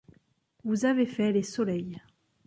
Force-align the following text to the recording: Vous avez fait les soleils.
Vous 0.63 0.85
avez 0.85 1.05
fait 1.05 1.31
les 1.31 1.43
soleils. 1.43 2.01